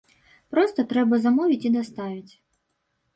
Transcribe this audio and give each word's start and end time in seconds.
Проста 0.53 0.85
трэба 0.93 1.19
замовіць 1.25 1.65
і 1.71 1.71
даставіць. 1.77 2.33